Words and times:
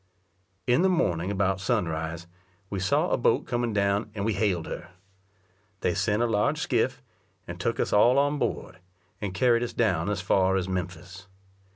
In 0.65 0.81
the 0.81 0.89
morning 0.89 1.29
about 1.29 1.59
sunrise, 1.59 2.25
we 2.71 2.79
saw 2.79 3.11
a 3.11 3.17
boat 3.19 3.45
coming 3.45 3.71
down, 3.71 4.09
and 4.15 4.25
we 4.25 4.33
hailed 4.33 4.65
her. 4.65 4.89
They 5.81 5.93
sent 5.93 6.23
a 6.23 6.25
large 6.25 6.57
skiff, 6.57 7.03
and 7.47 7.59
took 7.59 7.79
us 7.79 7.93
all 7.93 8.17
on 8.17 8.39
board, 8.39 8.79
and 9.21 9.31
carried 9.31 9.61
us 9.61 9.73
down 9.73 10.09
as 10.09 10.19
far 10.19 10.55
as 10.55 10.67
Memphis. 10.67 11.27